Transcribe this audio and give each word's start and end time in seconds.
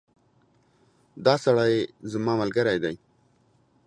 دا 1.25 1.35
سړی 1.43 1.73
زما 2.11 2.33
ملګری 2.41 2.77
دی 2.83 2.95